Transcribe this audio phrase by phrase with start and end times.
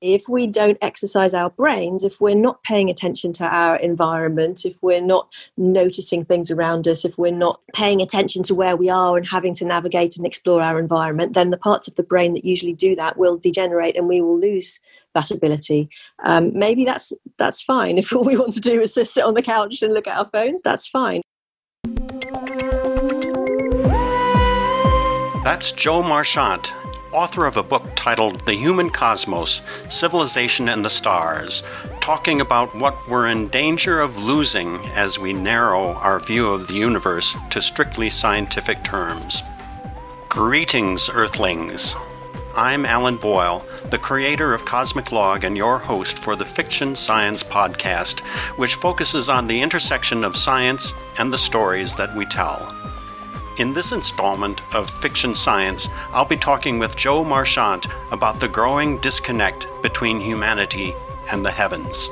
[0.00, 4.76] if we don't exercise our brains, if we're not paying attention to our environment, if
[4.82, 9.16] we're not noticing things around us, if we're not paying attention to where we are
[9.16, 12.44] and having to navigate and explore our environment, then the parts of the brain that
[12.44, 14.80] usually do that will degenerate and we will lose
[15.14, 15.88] that ability.
[16.24, 17.98] Um, maybe that's that's fine.
[17.98, 20.16] If all we want to do is just sit on the couch and look at
[20.16, 21.22] our phones, that's fine.
[25.44, 26.74] That's Jo Marchant,
[27.12, 31.62] author of a book titled The Human Cosmos Civilization and the Stars,
[32.00, 36.74] talking about what we're in danger of losing as we narrow our view of the
[36.74, 39.42] universe to strictly scientific terms.
[40.28, 41.94] Greetings, Earthlings!
[42.54, 47.42] I'm Alan Boyle, the creator of Cosmic Log and your host for the Fiction Science
[47.42, 48.20] Podcast,
[48.58, 52.74] which focuses on the intersection of science and the stories that we tell.
[53.58, 58.98] In this installment of Fiction Science, I'll be talking with Jo Marchant about the growing
[58.98, 60.94] disconnect between humanity
[61.32, 62.08] and the heavens.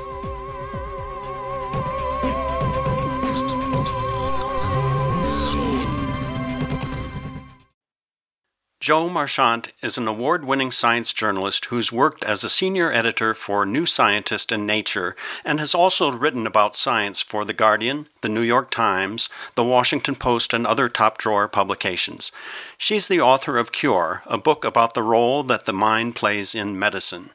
[8.87, 13.65] Jo Marchant is an award winning science journalist who's worked as a senior editor for
[13.65, 15.13] New Scientist and Nature
[15.43, 20.15] and has also written about science for The Guardian, The New York Times, The Washington
[20.15, 22.31] Post, and other top drawer publications.
[22.77, 26.79] She's the author of Cure, a book about the role that the mind plays in
[26.79, 27.31] medicine,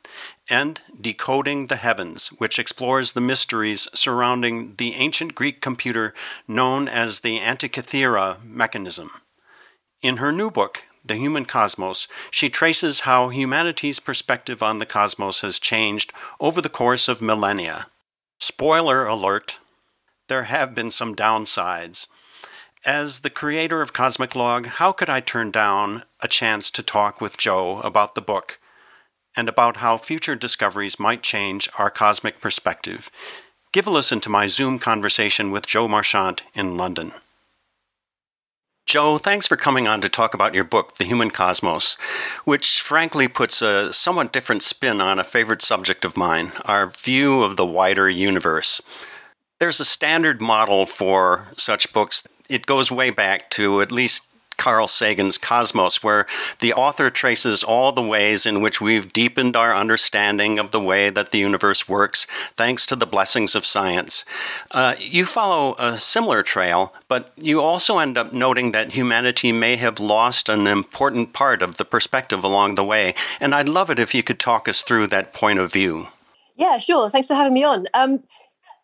[0.48, 6.14] and Decoding the Heavens, which explores the mysteries surrounding the ancient Greek computer
[6.48, 9.11] known as the Antikythera mechanism.
[10.00, 15.41] In her new book, the Human Cosmos, she traces how humanity's perspective on the cosmos
[15.41, 17.86] has changed over the course of millennia.
[18.39, 19.59] Spoiler alert
[20.28, 22.06] there have been some downsides.
[22.84, 27.20] As the creator of Cosmic Log, how could I turn down a chance to talk
[27.20, 28.59] with Jo about the book
[29.37, 33.11] and about how future discoveries might change our cosmic perspective?
[33.72, 37.12] Give a listen to my Zoom conversation with Jo Marchant in London.
[38.84, 41.97] Jo, thanks for coming on to talk about your book, The Human Cosmos,
[42.44, 47.43] which frankly puts a somewhat different spin on a favorite subject of mine our view
[47.43, 48.81] of the wider universe.
[49.60, 52.26] There's a standard model for such books.
[52.48, 54.26] It goes way back to at least
[54.62, 56.25] Carl Sagan's Cosmos, where
[56.61, 61.11] the author traces all the ways in which we've deepened our understanding of the way
[61.11, 64.25] that the universe works, thanks to the blessings of science.
[64.71, 69.75] Uh, you follow a similar trail, but you also end up noting that humanity may
[69.75, 73.17] have lost an important part of the perspective along the way.
[73.41, 76.06] And I'd love it if you could talk us through that point of view.
[76.55, 77.11] Yeah, sure.
[77.11, 77.87] Thanks for having me on.
[77.94, 78.23] Um,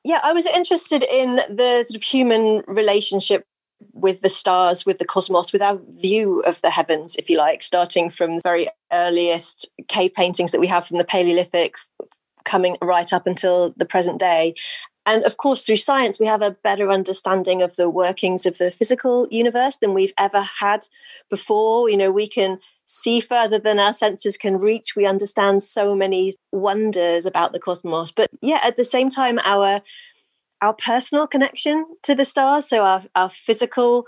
[0.02, 3.46] yeah, I was interested in the sort of human relationship
[3.92, 7.62] with the stars, with the cosmos, with our view of the heavens, if you like,
[7.62, 11.76] starting from the very earliest cave paintings that we have from the Paleolithic,
[12.44, 14.54] coming right up until the present day.
[15.04, 18.70] And of course, through science, we have a better understanding of the workings of the
[18.70, 20.86] physical universe than we've ever had
[21.30, 21.88] before.
[21.88, 24.96] You know, we can see further than our senses can reach.
[24.96, 28.10] We understand so many wonders about the cosmos.
[28.10, 29.82] But yeah, at the same time, our
[30.60, 34.04] our personal connection to the stars, so our, our physical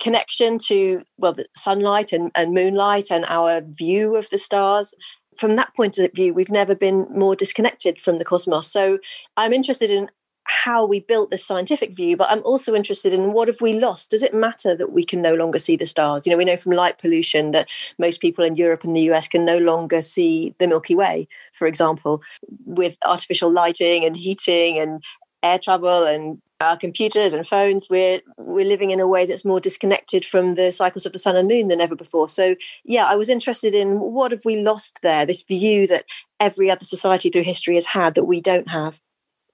[0.00, 4.94] connection to well the sunlight and, and moonlight and our view of the stars.
[5.38, 8.70] From that point of view we've never been more disconnected from the cosmos.
[8.70, 8.98] So
[9.36, 10.10] i'm interested in
[10.44, 14.10] how we built this scientific view but i'm also interested in what have we lost?
[14.10, 16.26] Does it matter that we can no longer see the stars?
[16.26, 17.68] You know we know from light pollution that
[17.98, 21.66] most people in europe and the us can no longer see the milky way for
[21.66, 22.22] example
[22.64, 25.02] with artificial lighting and heating and
[25.42, 27.88] air travel and our computers and phones.
[27.90, 31.36] We're we're living in a way that's more disconnected from the cycles of the sun
[31.36, 32.28] and moon than ever before.
[32.28, 36.04] So yeah i was interested in what have we lost there this view that
[36.40, 39.00] every other society through history has had that we don't have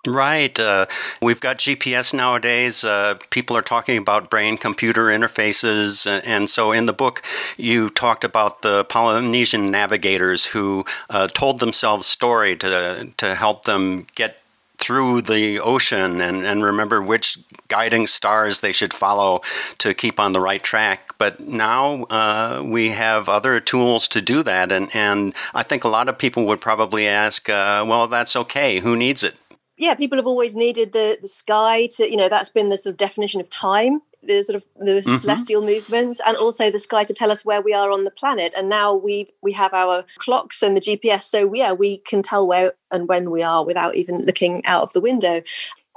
[0.06, 0.58] Right.
[0.58, 0.86] Uh,
[1.20, 2.84] we've got GPS nowadays.
[2.84, 6.06] Uh, people are talking about brain computer interfaces.
[6.24, 7.22] And so in the book,
[7.58, 14.06] you talked about the Polynesian navigators who uh, told themselves story to, to help them
[14.14, 14.38] get
[14.78, 17.38] through the ocean and, and remember which
[17.68, 19.42] guiding stars they should follow
[19.76, 21.14] to keep on the right track.
[21.18, 24.72] But now uh, we have other tools to do that.
[24.72, 28.78] And, and I think a lot of people would probably ask, uh, well, that's okay.
[28.78, 29.34] Who needs it?
[29.80, 32.92] Yeah, people have always needed the the sky to, you know, that's been the sort
[32.92, 35.16] of definition of time, the sort of the mm-hmm.
[35.16, 38.52] celestial movements, and also the sky to tell us where we are on the planet.
[38.54, 42.46] And now we we have our clocks and the GPS, so yeah, we can tell
[42.46, 45.42] where and when we are without even looking out of the window.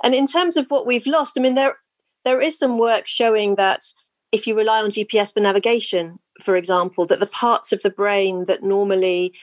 [0.01, 1.77] And in terms of what we've lost, I mean, there
[2.24, 3.94] there is some work showing that
[4.31, 8.45] if you rely on GPS for navigation, for example, that the parts of the brain
[8.45, 9.33] that normally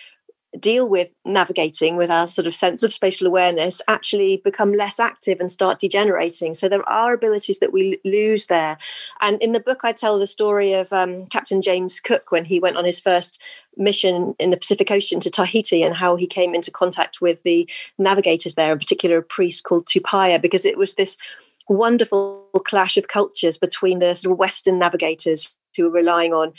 [0.59, 5.39] deal with navigating with our sort of sense of spatial awareness actually become less active
[5.39, 6.55] and start degenerating.
[6.55, 8.77] So there are abilities that we lose there.
[9.21, 12.59] And in the book, I tell the story of um, Captain James Cook when he
[12.59, 13.41] went on his first
[13.77, 17.69] mission in the Pacific Ocean to Tahiti and how he came into contact with the
[17.99, 21.17] navigators there, in particular a priest called Tupaia, because it was this
[21.69, 26.53] wonderful clash of cultures between the sort of Western navigators who were relying on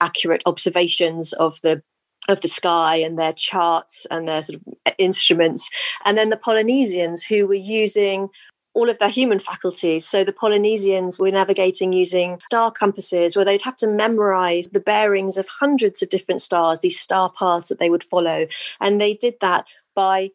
[0.00, 1.82] accurate observations of the
[2.28, 5.70] of the sky and their charts and their sort of uh, instruments
[6.04, 8.28] and then the polynesians who were using
[8.76, 10.06] all of their human faculties.
[10.06, 15.38] So the Polynesians were navigating using star compasses where they'd have to memorize the bearings
[15.38, 18.46] of hundreds of different stars, these star paths that they would follow.
[18.78, 19.64] And they did that
[19.94, 20.32] by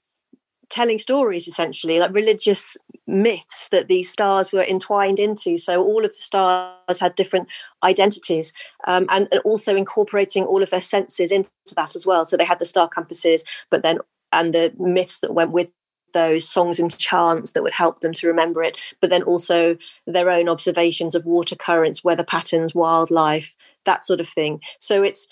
[0.71, 5.57] telling stories essentially like religious myths that these stars were entwined into.
[5.57, 7.49] So all of the stars had different
[7.83, 8.53] identities
[8.87, 12.25] um, and, and, also incorporating all of their senses into that as well.
[12.25, 13.99] So they had the star compasses but then
[14.31, 15.69] and the myths that went with
[16.13, 20.29] those songs and chants that would help them to remember it but then also their
[20.29, 24.61] own observations of water currents weather patterns wildlife that sort of thing.
[24.79, 25.27] So it's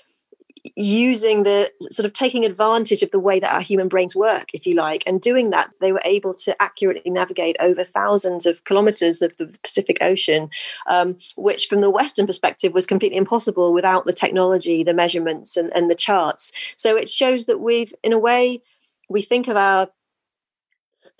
[0.76, 4.66] using the sort of taking advantage of the way that our human brains work, if
[4.66, 9.22] you like, and doing that, they were able to accurately navigate over thousands of kilometers
[9.22, 10.50] of the Pacific Ocean,
[10.88, 15.72] um, which from the Western perspective was completely impossible without the technology, the measurements, and,
[15.76, 16.52] and the charts.
[16.76, 18.62] So it shows that we've, in a way,
[19.10, 19.90] we think of our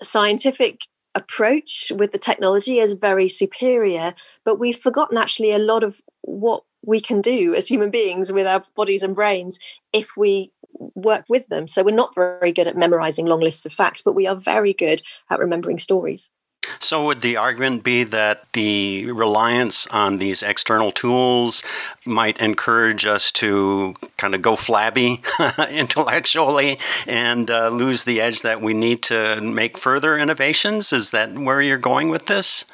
[0.02, 4.14] scientific approach with the technology as very superior,
[4.44, 8.46] but we've forgotten actually a lot of what we can do as human beings with
[8.46, 9.58] our bodies and brains
[9.92, 10.52] if we
[10.94, 11.66] work with them.
[11.66, 14.72] So we're not very good at memorizing long lists of facts, but we are very
[14.72, 16.30] good at remembering stories.
[16.78, 21.62] So, would the argument be that the reliance on these external tools
[22.04, 25.22] might encourage us to kind of go flabby
[25.70, 30.92] intellectually and uh, lose the edge that we need to make further innovations?
[30.92, 32.66] Is that where you're going with this?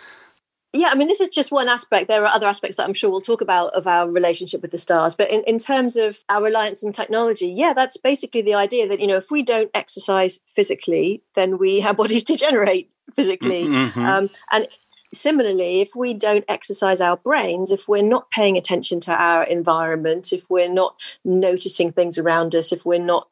[0.73, 2.09] Yeah, I mean, this is just one aspect.
[2.09, 4.79] There are other aspects that I'm sure we'll talk about of our relationship with the
[4.79, 5.15] stars.
[5.15, 9.01] But in, in terms of our reliance on technology, yeah, that's basically the idea that,
[9.01, 13.65] you know, if we don't exercise physically, then we, our bodies degenerate physically.
[13.65, 14.01] Mm-hmm.
[14.01, 14.69] Um, and
[15.15, 20.33] similarly, if we don't exercise our brains, if we're not paying attention to our environment,
[20.33, 23.29] if we're not noticing things around us, if we're not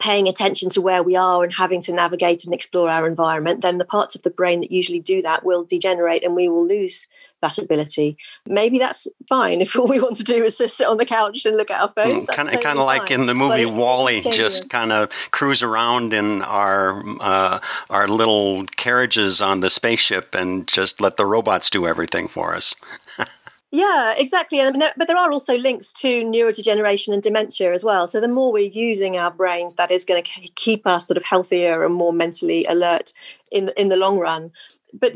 [0.00, 3.78] paying attention to where we are and having to navigate and explore our environment, then
[3.78, 7.08] the parts of the brain that usually do that will degenerate and we will lose
[7.42, 8.16] that ability.
[8.46, 11.44] Maybe that's fine if all we want to do is just sit on the couch
[11.44, 12.26] and look at our phones.
[12.26, 16.42] kind of, kind of like in the movie WALL-E, just kind of cruise around in
[16.42, 17.58] our uh,
[17.90, 22.74] our little carriages on the spaceship and just let the robots do everything for us.
[23.76, 24.58] Yeah, exactly.
[24.58, 28.06] And there, but there are also links to neurodegeneration and dementia as well.
[28.08, 31.24] So the more we're using our brains, that is going to keep us sort of
[31.24, 33.12] healthier and more mentally alert
[33.52, 34.52] in in the long run.
[34.94, 35.12] But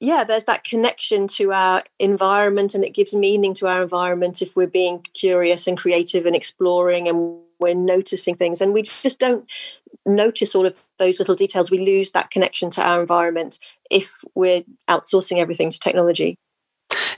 [0.00, 4.56] yeah, there's that connection to our environment, and it gives meaning to our environment if
[4.56, 8.60] we're being curious and creative and exploring and we're noticing things.
[8.62, 9.50] And we just don't
[10.06, 11.70] notice all of those little details.
[11.70, 13.58] We lose that connection to our environment
[13.90, 16.38] if we're outsourcing everything to technology.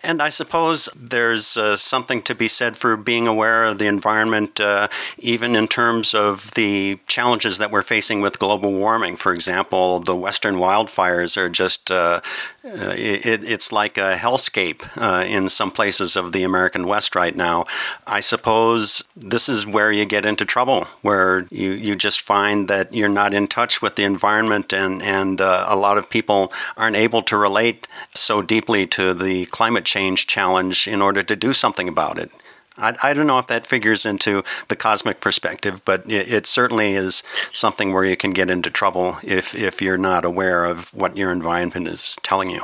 [0.05, 4.61] And I suppose there's uh, something to be said for being aware of the environment,
[4.61, 9.17] uh, even in terms of the challenges that we're facing with global warming.
[9.17, 12.21] For example, the western wildfires are just, uh,
[12.65, 17.35] uh it, it's like a hellscape uh, in some places of the American West right
[17.35, 17.65] now.
[18.07, 22.93] I suppose this is where you get into trouble, where you, you just find that
[22.93, 26.97] you're not in touch with the environment, and, and uh, a lot of people aren't
[26.97, 29.94] able to relate so deeply to the climate change
[30.27, 32.31] challenge in order to do something about it.
[32.77, 36.95] I, I don't know if that figures into the cosmic perspective, but it, it, certainly
[36.95, 41.17] is something where you can get into trouble if, if you're not aware of what
[41.17, 42.63] your environment is telling you.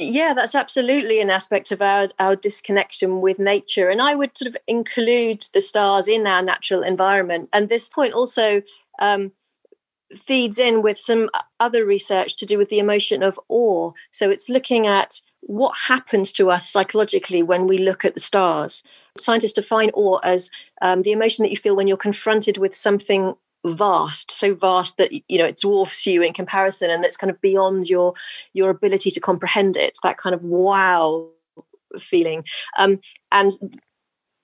[0.00, 3.90] Yeah, that's absolutely an aspect of our, our disconnection with nature.
[3.90, 7.48] And I would sort of include the stars in our natural environment.
[7.52, 8.62] And this point also
[9.00, 9.32] um,
[10.16, 11.28] feeds in with some
[11.58, 13.92] other research to do with the emotion of awe.
[14.12, 18.82] So it's looking at what happens to us psychologically when we look at the stars.
[19.16, 20.50] Scientists define awe as
[20.82, 23.34] um, the emotion that you feel when you're confronted with something
[23.66, 27.40] vast so vast that you know it dwarfs you in comparison and that's kind of
[27.40, 28.14] beyond your
[28.52, 31.28] your ability to comprehend it that kind of wow
[31.98, 32.44] feeling
[32.78, 33.00] um,
[33.32, 33.52] and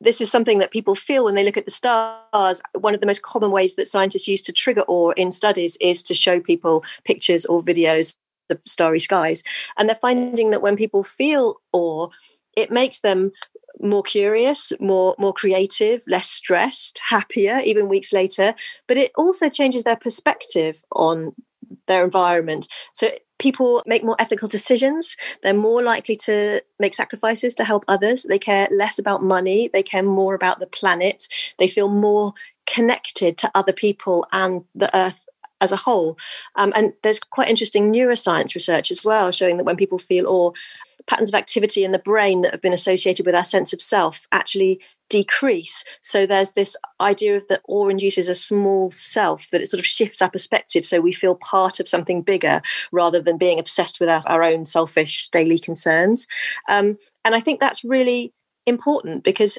[0.01, 2.61] this is something that people feel when they look at the stars.
[2.79, 6.03] One of the most common ways that scientists use to trigger awe in studies is
[6.03, 8.15] to show people pictures or videos
[8.49, 9.43] the starry skies.
[9.79, 12.09] And they're finding that when people feel awe,
[12.57, 13.33] it makes them
[13.81, 18.55] more curious, more more creative, less stressed, happier even weeks later,
[18.87, 21.35] but it also changes their perspective on
[21.89, 22.69] their environment.
[22.93, 25.17] So people make more ethical decisions.
[25.43, 28.23] They're more likely to make sacrifices to help others.
[28.23, 29.69] They care less about money.
[29.73, 31.27] They care more about the planet.
[31.59, 32.35] They feel more
[32.67, 35.24] connected to other people and the earth
[35.61, 36.19] as a whole.
[36.57, 40.53] Um, and there's quite interesting neuroscience research as well, showing that when people feel awe,
[41.07, 44.27] patterns of activity in the brain that have been associated with our sense of self
[44.33, 44.81] actually
[45.11, 45.85] decrease.
[46.03, 49.87] So there's this idea of that awe induces a small self, that it sort of
[49.87, 54.09] shifts our perspective so we feel part of something bigger rather than being obsessed with
[54.09, 56.27] our, our own selfish daily concerns.
[56.69, 58.33] Um, and I think that's really
[58.67, 59.59] important because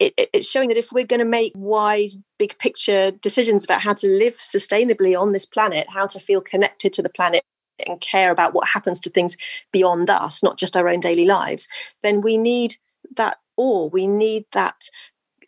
[0.00, 3.92] it, it's showing that if we're going to make wise, big picture decisions about how
[3.92, 7.44] to live sustainably on this planet, how to feel connected to the planet
[7.86, 9.36] and care about what happens to things
[9.72, 11.68] beyond us, not just our own daily lives,
[12.02, 12.76] then we need
[13.16, 13.88] that awe.
[13.92, 14.88] We need that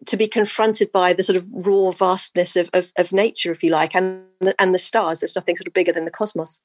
[0.07, 3.71] to be confronted by the sort of raw vastness of, of, of nature, if you
[3.71, 5.21] like, and the, and the stars.
[5.21, 6.61] There's nothing sort of bigger than the cosmos.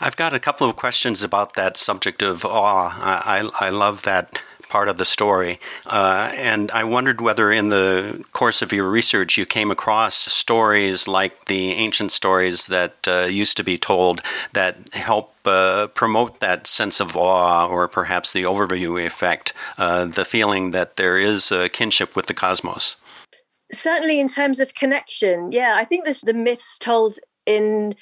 [0.00, 2.92] I've got a couple of questions about that subject of awe.
[2.98, 4.40] I, I, I love that
[4.72, 5.60] part of the story.
[5.86, 11.06] Uh, and I wondered whether, in the course of your research, you came across stories
[11.06, 14.22] like the ancient stories that uh, used to be told
[14.54, 20.24] that help uh, promote that sense of awe or perhaps the overview effect, uh, the
[20.24, 22.96] feeling that there is a kinship with the cosmos.
[23.70, 27.94] Certainly, in terms of connection, yeah, I think this the myths told in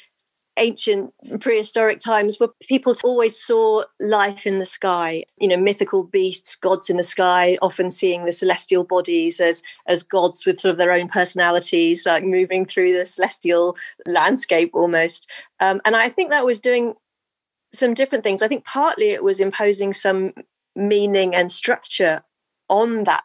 [0.61, 6.55] ancient prehistoric times where people always saw life in the sky you know mythical beasts
[6.55, 10.79] gods in the sky often seeing the celestial bodies as as gods with sort of
[10.79, 13.77] their own personalities like moving through the celestial
[14.07, 15.27] landscape almost.
[15.59, 16.95] Um, and i think that was doing
[17.73, 18.43] some different things.
[18.43, 20.33] I think partly it was imposing some
[20.75, 22.23] meaning and structure
[22.69, 23.25] on that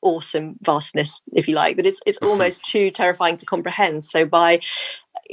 [0.00, 2.30] awesome vastness if you like that it's it's mm-hmm.
[2.30, 4.04] almost too terrifying to comprehend.
[4.04, 4.60] So by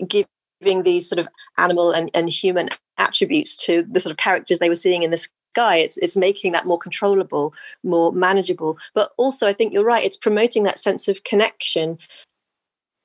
[0.07, 0.25] give,
[0.61, 4.69] giving these sort of animal and, and human attributes to the sort of characters they
[4.69, 5.77] were seeing in the sky.
[5.77, 8.77] It's it's making that more controllable, more manageable.
[8.93, 10.03] But also, I think you're right.
[10.03, 11.97] It's promoting that sense of connection.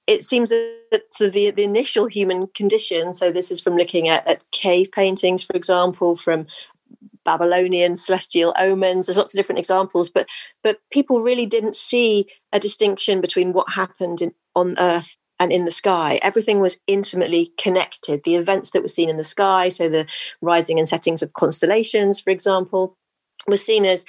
[0.06, 3.12] It seems that of the, the initial human condition.
[3.12, 6.46] So this is from looking at, at cave paintings, for example, from
[7.24, 9.06] Babylonian celestial omens.
[9.06, 10.26] There's lots of different examples, but
[10.64, 15.64] but people really didn't see a distinction between what happened in, on Earth and in
[15.64, 16.20] the sky.
[16.22, 18.22] Everything was intimately connected.
[18.22, 20.06] The events that were seen in the sky, so the
[20.40, 22.96] rising and settings of constellations, for example,
[23.48, 24.04] were seen as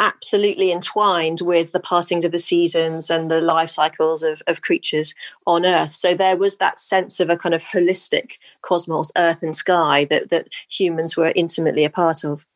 [0.00, 5.14] absolutely entwined with the passings of the seasons and the life cycles of, of creatures
[5.46, 9.56] on earth so there was that sense of a kind of holistic cosmos earth and
[9.56, 12.46] sky that, that humans were intimately a part of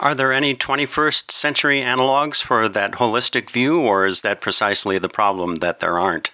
[0.00, 5.08] are there any 21st century analogs for that holistic view or is that precisely the
[5.08, 6.30] problem that there aren't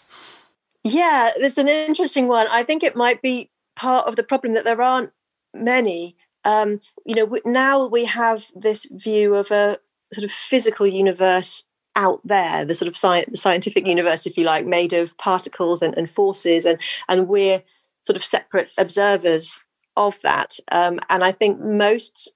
[0.87, 2.47] yeah, there's an interesting one.
[2.49, 5.11] I think it might be part of the problem that there aren't
[5.53, 6.17] many.
[6.45, 9.79] Um, you know, now we have this view of a
[10.13, 11.65] sort of physical universe
[11.97, 15.83] out there, the sort of sci- the scientific universe, if you like, made of particles
[15.83, 16.79] and, and forces, and
[17.09, 17.63] and we're
[18.03, 19.61] sort of separate observers
[19.97, 20.59] of that.
[20.71, 22.31] Um, and I think most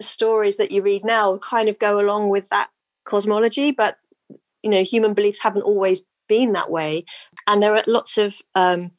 [0.00, 2.70] stories that you read now kind of go along with that
[3.04, 3.98] cosmology, but
[4.62, 7.04] you know, human beliefs haven't always been that way.
[7.46, 8.92] And there are lots of um,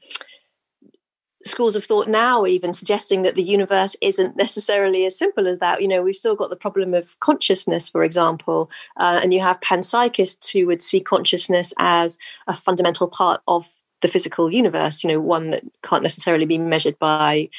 [1.46, 5.82] schools of thought now even suggesting that the universe isn't necessarily as simple as that.
[5.82, 9.60] You know, we've still got the problem of consciousness, for example, uh, and you have
[9.62, 13.70] panpsychists who would see consciousness as a fundamental part of
[14.02, 17.50] the physical universe, you know, one that can't necessarily be measured by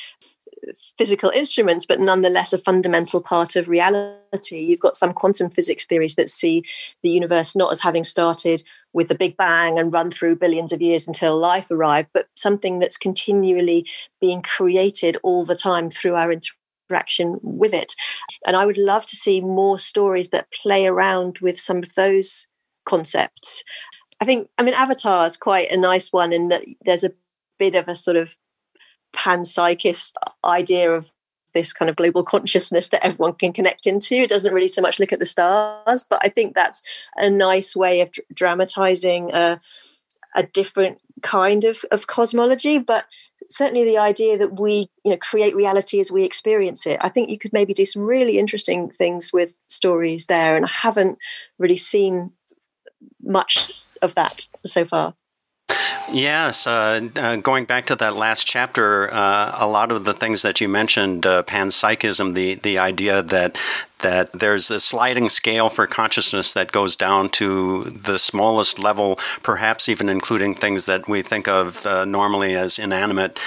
[0.96, 4.60] physical instruments, but nonetheless a fundamental part of reality.
[4.60, 6.62] You've got some quantum physics theories that see
[7.02, 10.82] the universe not as having started with the Big Bang and run through billions of
[10.82, 13.86] years until life arrived, but something that's continually
[14.20, 17.94] being created all the time through our interaction with it.
[18.46, 22.46] And I would love to see more stories that play around with some of those
[22.84, 23.64] concepts.
[24.20, 27.12] I think, I mean, Avatar is quite a nice one in that there's a
[27.58, 28.36] bit of a sort of
[29.12, 30.12] panpsychist
[30.44, 31.12] idea of
[31.54, 34.14] this kind of global consciousness that everyone can connect into.
[34.16, 36.82] It doesn't really so much look at the stars, but I think that's
[37.16, 39.60] a nice way of dr- dramatizing a,
[40.34, 42.78] a different kind of, of cosmology.
[42.78, 43.06] But
[43.50, 47.28] certainly the idea that we you know create reality as we experience it i think
[47.28, 51.18] you could maybe do some really interesting things with stories there and i haven't
[51.58, 52.30] really seen
[53.20, 55.14] much of that so far
[56.12, 60.42] Yes, uh, uh, going back to that last chapter, uh, a lot of the things
[60.42, 63.56] that you mentioned, uh, panpsychism, the the idea that
[64.02, 69.88] that there's a sliding scale for consciousness that goes down to the smallest level, perhaps
[69.88, 73.38] even including things that we think of uh, normally as inanimate.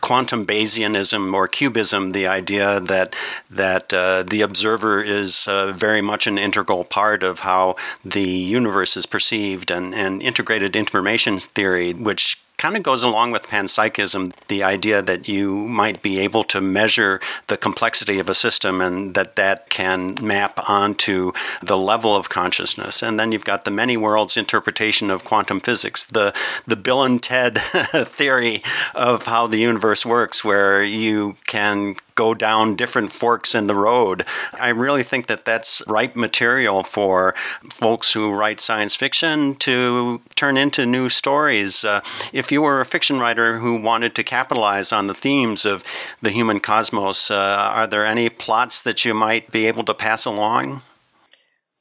[0.00, 3.14] Quantum Bayesianism or QBism, the idea that
[3.50, 8.96] that uh, the observer is uh, very much an integral part of how the universe
[8.96, 14.62] is perceived, and, and integrated information theory, which kind of goes along with panpsychism the
[14.62, 19.36] idea that you might be able to measure the complexity of a system and that
[19.36, 21.32] that can map onto
[21.62, 23.02] the level of consciousness.
[23.02, 26.34] And then you've got the many worlds interpretation of quantum physics the
[26.66, 28.62] the bill and ted theory
[28.94, 34.24] of how the universe works where you can go down different forks in the road.
[34.58, 40.56] I really think that that's ripe material for folks who write science fiction to turn
[40.56, 41.84] into new stories.
[41.84, 42.00] Uh,
[42.32, 45.84] if you were a fiction writer who wanted to capitalize on the themes of
[46.20, 50.24] the human cosmos, uh, are there any plots that you might be able to pass
[50.24, 50.82] along?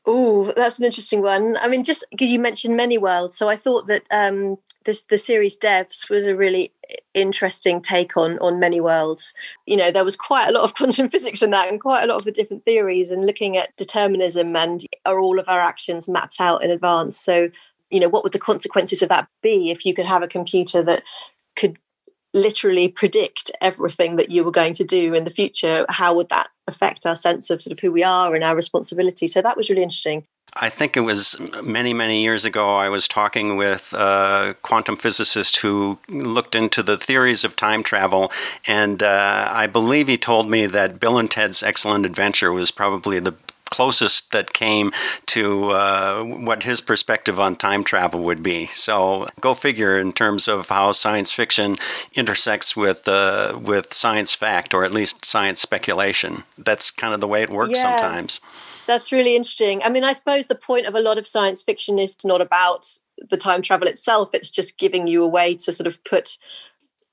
[0.06, 1.58] Oh, that's an interesting one.
[1.58, 5.18] I mean, just because you mentioned many worlds, so I thought that um, this the
[5.18, 6.74] series Devs was a really
[7.14, 9.34] interesting take on on many worlds.
[9.66, 12.08] You know, there was quite a lot of quantum physics in that, and quite a
[12.08, 16.08] lot of the different theories, and looking at determinism and are all of our actions
[16.08, 17.20] mapped out in advance.
[17.20, 17.50] So,
[17.90, 20.82] you know, what would the consequences of that be if you could have a computer
[20.84, 21.04] that
[21.56, 21.78] could
[22.34, 26.50] literally predict everything that you were going to do in the future, how would that
[26.68, 29.28] affect our sense of sort of who we are and our responsibility?
[29.28, 30.28] So that was really interesting.
[30.58, 32.76] I think it was many, many years ago.
[32.76, 38.32] I was talking with a quantum physicist who looked into the theories of time travel,
[38.66, 43.20] and uh, I believe he told me that Bill and Ted's Excellent Adventure was probably
[43.20, 43.36] the
[43.70, 44.94] closest that came
[45.26, 48.68] to uh, what his perspective on time travel would be.
[48.68, 51.76] So go figure in terms of how science fiction
[52.14, 56.44] intersects with uh, with science fact, or at least science speculation.
[56.58, 58.00] That's kind of the way it works yeah.
[58.00, 58.40] sometimes.
[58.88, 59.82] That's really interesting.
[59.84, 62.86] I mean, I suppose the point of a lot of science fiction is not about
[63.30, 64.30] the time travel itself.
[64.34, 66.38] It's just giving you a way to sort of put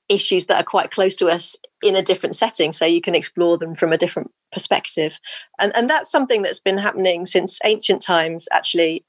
[0.09, 3.57] issues that are quite close to us in a different setting so you can explore
[3.57, 5.19] them from a different perspective
[5.59, 9.05] and and that's something that's been happening since ancient times actually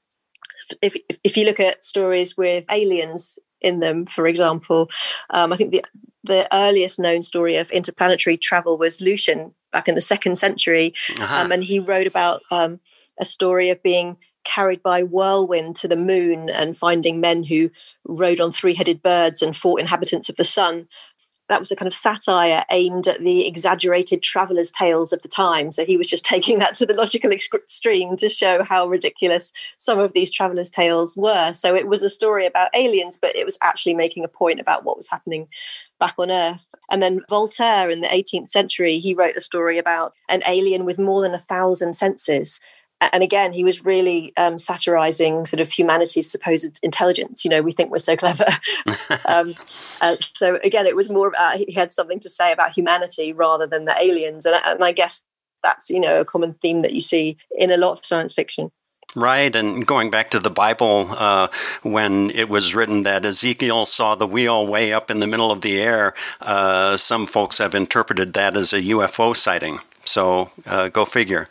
[0.80, 4.88] if if you look at stories with aliens in them for example
[5.30, 5.82] um, i think the
[6.22, 11.42] the earliest known story of interplanetary travel was lucian back in the second century uh-huh.
[11.42, 12.80] um, and he wrote about um,
[13.20, 17.70] a story of being carried by whirlwind to the moon and finding men who
[18.06, 20.86] rode on three headed birds and fought inhabitants of the sun.
[21.48, 25.70] That was a kind of satire aimed at the exaggerated travelers' tales of the time.
[25.70, 29.98] So he was just taking that to the logical extreme to show how ridiculous some
[29.98, 31.52] of these travelers' tales were.
[31.52, 34.84] So it was a story about aliens, but it was actually making a point about
[34.84, 35.48] what was happening
[36.00, 36.66] back on Earth.
[36.90, 40.98] And then Voltaire in the 18th century, he wrote a story about an alien with
[40.98, 42.60] more than a thousand senses
[43.12, 47.44] and again, he was really um, satirizing sort of humanity's supposed intelligence.
[47.44, 48.46] You know, we think we're so clever.
[49.26, 49.54] um,
[50.00, 53.66] uh, so again, it was more about he had something to say about humanity rather
[53.66, 55.22] than the aliens, and, and I guess
[55.62, 58.70] that's you know a common theme that you see in a lot of science fiction.
[59.16, 61.46] Right, and going back to the Bible, uh,
[61.82, 65.60] when it was written that Ezekiel saw the wheel way up in the middle of
[65.60, 69.78] the air, uh, some folks have interpreted that as a UFO sighting.
[70.04, 71.46] So uh, go figure.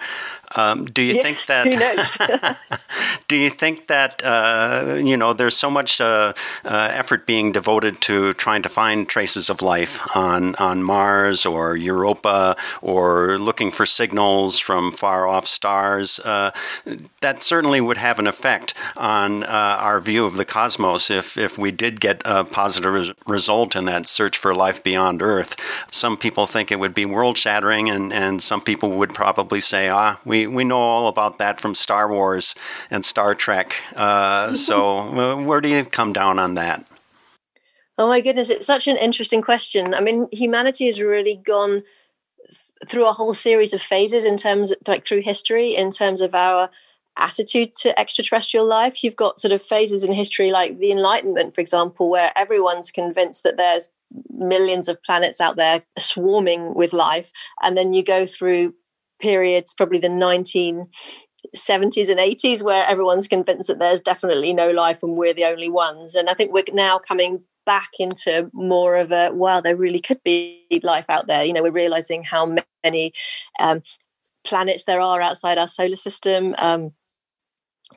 [0.56, 2.58] Um, do you yeah, think that?
[3.28, 6.34] do you think that uh, you know there's so much uh,
[6.66, 11.76] uh, effort being devoted to trying to find traces of life on on Mars or
[11.76, 16.20] Europa or looking for signals from far off stars?
[16.20, 16.52] Uh,
[17.22, 21.58] that certainly would have an effect on uh, our view of the cosmos if if
[21.58, 25.56] we did get a positive res- result in that search for life beyond Earth.
[25.92, 29.90] Some people think it would be world shattering, and and some people would probably say,
[29.90, 32.56] ah, we we know all about that from Star Wars
[32.90, 33.76] and Star Trek.
[33.96, 36.88] Uh, so uh, where do you come down on that?
[37.98, 39.94] Oh my goodness, it's such an interesting question.
[39.94, 41.84] I mean, humanity has really gone
[42.88, 46.34] through a whole series of phases in terms of, like through history in terms of
[46.34, 46.70] our
[47.18, 49.04] attitude to extraterrestrial life.
[49.04, 53.44] You've got sort of phases in history like the Enlightenment, for example, where everyone's convinced
[53.44, 53.90] that there's
[54.30, 57.32] millions of planets out there swarming with life.
[57.62, 58.74] And then you go through
[59.24, 60.88] periods, probably the 1970s
[62.10, 66.14] and 80s, where everyone's convinced that there's definitely no life and we're the only ones.
[66.14, 70.22] And I think we're now coming back into more of a wow there really could
[70.24, 71.46] be life out there.
[71.46, 73.14] You know, we're realizing how many
[73.62, 73.82] um,
[74.44, 76.54] planets there are outside our solar system.
[76.58, 76.92] Um,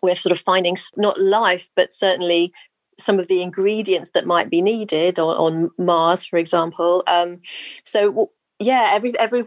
[0.03, 2.53] we're sort of finding not life, but certainly
[2.99, 7.03] some of the ingredients that might be needed on, on Mars, for example.
[7.09, 7.41] Um,
[7.83, 9.43] so yeah, every every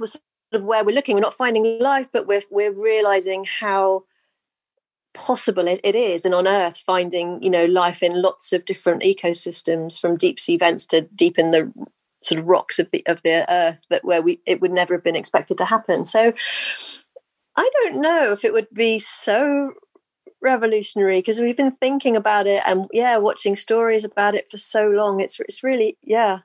[0.51, 1.15] of where we're looking.
[1.15, 4.03] We're not finding life, but we're we're realizing how
[5.13, 9.01] possible it, it is and on earth finding you know life in lots of different
[9.01, 11.71] ecosystems from deep sea vents to deep in the
[12.21, 15.03] sort of rocks of the of the earth that where we it would never have
[15.03, 16.31] been expected to happen so
[17.55, 19.73] i don't know if it would be so
[20.41, 24.87] revolutionary because we've been thinking about it and yeah watching stories about it for so
[24.87, 26.39] long it's it's really yeah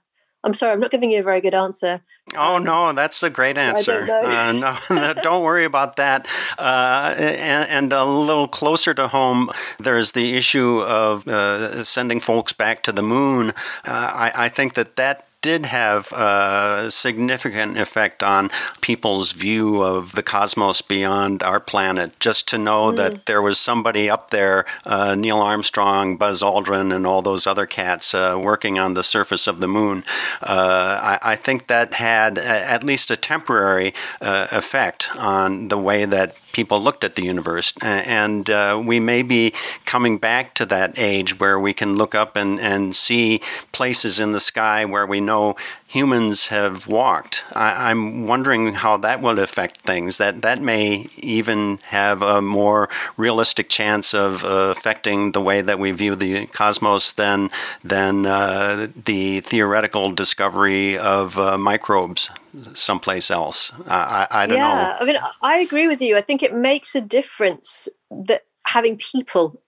[0.45, 2.03] I'm sorry, I'm not giving you a very good answer.
[2.37, 4.07] Oh no, that's a great answer.
[4.11, 6.27] Uh, no, don't worry about that.
[6.59, 12.53] Uh, and, and, a little closer to home, there's the issue of uh, sending folks
[12.53, 13.51] back to the moon.
[13.51, 13.53] Uh,
[13.87, 18.49] I, I think that that did have a significant effect on
[18.81, 22.19] people's view of the cosmos beyond our planet.
[22.19, 22.97] Just to know mm.
[22.97, 27.67] that there was somebody up there, uh, Neil Armstrong, Buzz Aldrin, and all those other
[27.67, 30.03] cats uh, working on the surface of the moon,
[30.41, 35.77] uh, I, I, think that had a, at least a temporary uh, effect on the
[35.77, 37.75] way that people looked at the universe.
[37.83, 39.53] And uh, we may be
[39.85, 43.41] coming back to that age where we can look up and, and see
[43.73, 45.57] places in the sky where we know
[45.95, 47.45] humans have walked.
[47.53, 50.19] I, am wondering how that will affect things.
[50.19, 55.79] That that may even have a more realistic chance of uh, affecting the way that
[55.79, 57.49] we view the cosmos than
[57.85, 62.29] than uh, the theoretical discovery of uh, microbes
[62.75, 63.73] someplace else.
[63.89, 64.81] I, I don't yeah, know.
[64.81, 66.17] Yeah, I mean, I agree with you.
[66.17, 69.61] I think it makes a difference that having people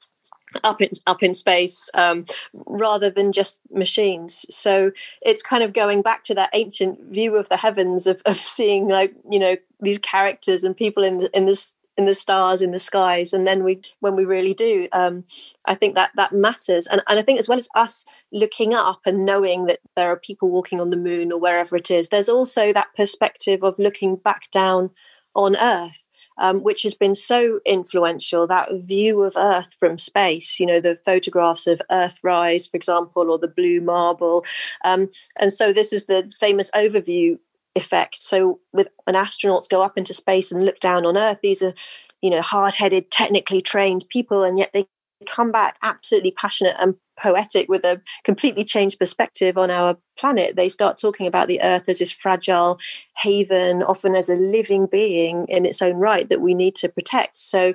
[0.64, 2.24] up in up in space um,
[2.66, 4.46] rather than just machines.
[4.50, 4.92] So
[5.22, 8.88] it's kind of going back to that ancient view of the heavens of, of seeing
[8.88, 12.72] like you know these characters and people in the, in this in the stars in
[12.72, 13.32] the skies.
[13.32, 15.24] And then we when we really do um,
[15.64, 16.86] i think that that matters.
[16.86, 20.18] And, and i think as well as us looking up and knowing that there are
[20.18, 24.16] people walking on the moon or wherever it is there's also that perspective of looking
[24.16, 24.90] back down
[25.34, 26.05] on earth
[26.38, 30.96] um, which has been so influential that view of Earth from space, you know, the
[31.04, 34.44] photographs of Earthrise, for example, or the blue marble.
[34.84, 37.38] Um, and so this is the famous overview
[37.74, 38.22] effect.
[38.22, 41.74] So with when astronauts go up into space and look down on Earth, these are,
[42.22, 44.86] you know, hard-headed, technically trained people, and yet they
[45.26, 50.56] come back absolutely passionate and poetic with a completely changed perspective on our planet.
[50.56, 52.78] They start talking about the earth as this fragile
[53.18, 57.36] haven, often as a living being in its own right that we need to protect.
[57.36, 57.74] So,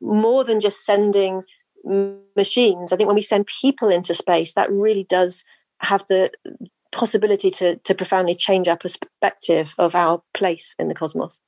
[0.00, 1.42] more than just sending
[2.36, 5.44] machines, I think when we send people into space, that really does
[5.80, 6.30] have the
[6.92, 11.40] possibility to, to profoundly change our perspective of our place in the cosmos.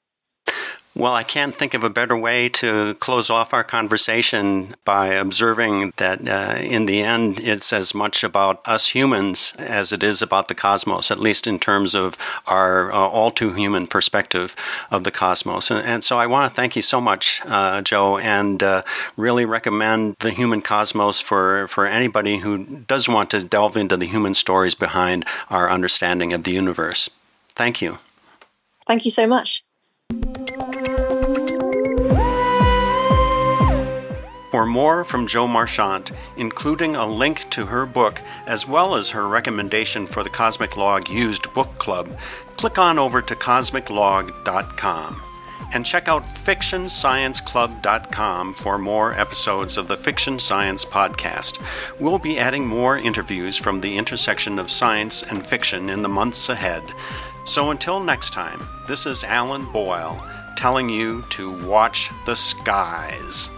[0.96, 5.92] Well, I can't think of a better way to close off our conversation by observing
[5.98, 10.48] that uh, in the end, it's as much about us humans as it is about
[10.48, 14.56] the cosmos, at least in terms of our uh, all too human perspective
[14.90, 15.70] of the cosmos.
[15.70, 18.80] And, and so I want to thank you so much, uh, Jo, and uh,
[19.18, 24.06] really recommend the human cosmos for, for anybody who does want to delve into the
[24.06, 27.10] human stories behind our understanding of the universe.
[27.50, 27.98] Thank you.
[28.86, 29.62] Thank you so much.
[34.66, 40.06] More from Jo Marchant, including a link to her book as well as her recommendation
[40.06, 42.16] for the Cosmic Log Used Book Club,
[42.56, 45.22] click on over to cosmiclog.com.
[45.72, 51.60] And check out fictionscienceclub.com for more episodes of the Fiction Science Podcast.
[51.98, 56.48] We'll be adding more interviews from the intersection of science and fiction in the months
[56.48, 56.82] ahead.
[57.46, 60.22] So until next time, this is Alan Boyle
[60.56, 63.50] telling you to watch the skies.